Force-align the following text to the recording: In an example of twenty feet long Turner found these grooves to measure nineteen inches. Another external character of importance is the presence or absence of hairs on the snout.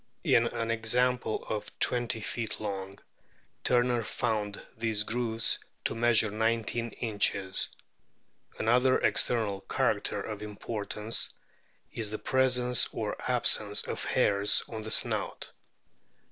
In 0.23 0.47
an 0.47 0.71
example 0.71 1.45
of 1.47 1.77
twenty 1.77 2.21
feet 2.21 2.59
long 2.59 2.97
Turner 3.63 4.01
found 4.01 4.59
these 4.75 5.03
grooves 5.03 5.59
to 5.85 5.93
measure 5.93 6.31
nineteen 6.31 6.89
inches. 6.93 7.67
Another 8.57 8.97
external 8.99 9.61
character 9.69 10.19
of 10.19 10.41
importance 10.41 11.31
is 11.93 12.09
the 12.09 12.17
presence 12.17 12.87
or 12.91 13.15
absence 13.29 13.83
of 13.87 14.03
hairs 14.05 14.63
on 14.67 14.81
the 14.81 14.89
snout. 14.89 15.51